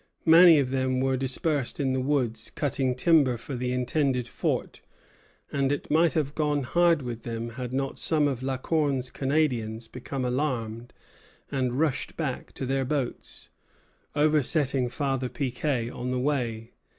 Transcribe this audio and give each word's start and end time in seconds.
Many 0.25 0.57
of 0.57 0.71
them 0.71 0.99
were 0.99 1.15
dispersed 1.15 1.79
in 1.79 1.93
the 1.93 1.99
woods, 2.01 2.49
cutting 2.55 2.95
timber 2.95 3.37
for 3.37 3.55
the 3.55 3.71
intended 3.71 4.27
fort; 4.27 4.81
and 5.51 5.71
it 5.71 5.91
might 5.91 6.13
have 6.13 6.33
gone 6.33 6.63
hard 6.63 7.03
with 7.03 7.21
them 7.21 7.49
had 7.49 7.71
not 7.71 7.99
some 7.99 8.27
of 8.27 8.41
La 8.41 8.57
Corne's 8.57 9.11
Canadians 9.11 9.87
become 9.87 10.25
alarmed 10.25 10.91
and 11.51 11.77
rushed 11.79 12.17
back 12.17 12.51
to 12.53 12.65
their 12.65 12.83
boats, 12.83 13.51
oversetting 14.15 14.89
Father 14.89 15.29
Piquet 15.29 15.91
on 15.91 16.09
the 16.09 16.17
way. 16.19 16.71